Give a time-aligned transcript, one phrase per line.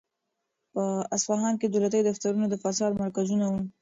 [0.73, 0.83] په
[1.15, 3.61] اصفهان کې دولتي دفترونه د فساد مرکزونه وو.